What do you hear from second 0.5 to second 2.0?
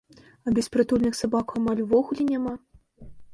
беспрытульных сабак амаль